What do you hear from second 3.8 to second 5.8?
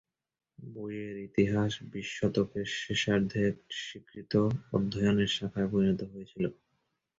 স্বীকৃত অধ্যয়নের শাখায়